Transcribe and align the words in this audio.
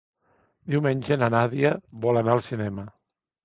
Diumenge 0.75 1.19
na 1.23 1.29
Nàdia 1.37 1.75
vol 2.09 2.21
anar 2.25 2.37
al 2.39 2.45
cinema. 2.51 2.91